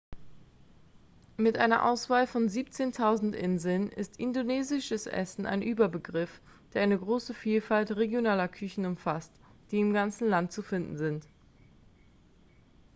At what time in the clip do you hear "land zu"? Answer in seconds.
10.27-10.63